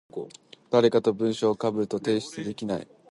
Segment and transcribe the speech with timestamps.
[0.71, 2.91] 誰かと文章被ると提出できないらしい。